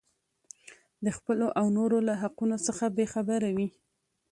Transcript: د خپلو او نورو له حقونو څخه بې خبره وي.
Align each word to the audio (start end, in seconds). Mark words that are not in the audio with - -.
د 1.05 1.07
خپلو 1.17 1.47
او 1.59 1.65
نورو 1.77 1.97
له 2.07 2.13
حقونو 2.21 2.57
څخه 2.67 2.85
بې 2.95 3.05
خبره 3.13 3.49
وي. 3.55 3.67